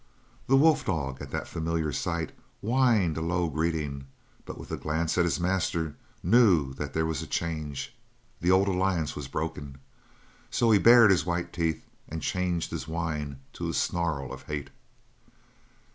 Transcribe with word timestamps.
The 0.47 0.57
wolf 0.57 0.83
dog, 0.83 1.21
at 1.21 1.29
that 1.29 1.47
familiar 1.47 1.91
sight, 1.91 2.31
whined 2.61 3.17
a 3.17 3.21
low 3.21 3.47
greeting, 3.49 4.07
but 4.45 4.57
with 4.57 4.71
a 4.71 4.75
glance 4.77 5.15
at 5.19 5.25
his 5.25 5.39
master 5.39 5.95
knew 6.23 6.73
that 6.73 6.93
there 6.93 7.05
was 7.05 7.21
a 7.21 7.27
change 7.27 7.95
the 8.39 8.49
old 8.49 8.67
alliance 8.67 9.15
was 9.15 9.27
broken 9.27 9.77
so 10.49 10.71
he 10.71 10.79
bared 10.79 11.11
his 11.11 11.27
white 11.27 11.53
teeth 11.53 11.85
and 12.09 12.23
changed 12.23 12.71
his 12.71 12.87
whine 12.87 13.41
to 13.53 13.69
a 13.69 13.75
snarl 13.75 14.33
of 14.33 14.41
hate. 14.47 14.71